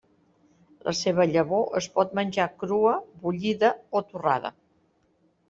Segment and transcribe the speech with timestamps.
[0.87, 2.95] La seva llavor es pot menjar crua,
[3.27, 4.55] bullida o torrada.